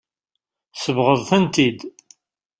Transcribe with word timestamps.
Tsebɣeḍ-tent-id. 0.73 1.79